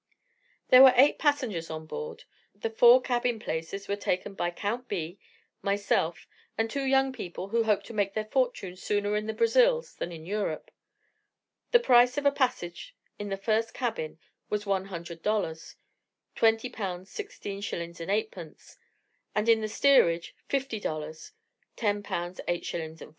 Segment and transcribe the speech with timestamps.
[0.69, 2.23] There were eight passengers on board.
[2.55, 5.19] The four cabin places were taken by Count B,
[5.61, 6.25] myself,
[6.57, 10.11] and two young people who hoped to make their fortune sooner in the Brazils than
[10.11, 10.71] in Europe.
[11.71, 14.17] The price of a passage in the first cabin
[14.49, 15.75] was 100 dollars
[16.33, 17.61] (20 pounds 16s.
[17.61, 18.77] 8d.),
[19.35, 21.33] and in the steerage 50 dollars
[21.75, 22.97] (10 pounds 8s.
[22.97, 23.09] 4d.).